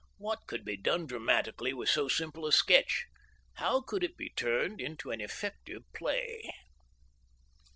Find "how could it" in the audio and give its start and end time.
3.57-4.15